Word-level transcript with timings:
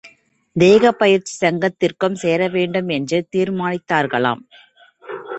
தேகப்பயிற்சி 0.55 1.33
சங்கத்திற்கும் 1.41 2.15
சேர 2.15 2.47
வேண்டும் 2.47 2.89
என்று 2.89 3.17
தீர்மானித்தார்களாம். 3.35 4.41